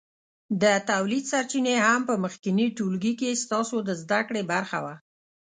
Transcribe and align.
د 0.61 0.63
تولید 0.89 1.23
سرچینې 1.31 1.75
هم 1.85 1.99
په 2.09 2.13
مخکېني 2.23 2.67
ټولګي 2.77 3.13
کې 3.19 3.39
ستاسو 3.43 3.75
د 3.87 3.89
زده 4.01 4.19
کړې 4.27 4.41
برخه 4.51 4.79
وه. 4.83 4.95